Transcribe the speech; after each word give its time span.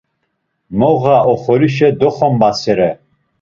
Moğa 0.77 1.17
oxorişe 1.31 1.89
doxombasere. 1.99 2.91